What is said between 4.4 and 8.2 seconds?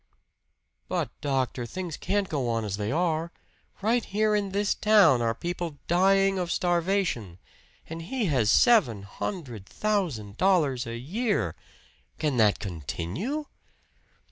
this town are people dying of starvation. And